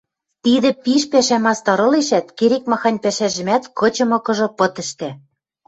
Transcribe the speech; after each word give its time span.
Тидӹ 0.43 0.69
пиш 0.83 1.03
пӓшӓ 1.11 1.37
мастар 1.45 1.79
ылешӓт, 1.87 2.27
керек-махань 2.37 3.01
пӓшӓжӹмӓт, 3.03 3.63
кычымыкыжы, 3.79 4.47
пыт 4.57 4.75
ӹштӓ. 4.83 5.09